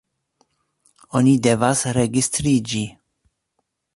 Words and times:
Oni 1.19 1.33
devas 1.49 1.85
registriĝi. 1.99 2.83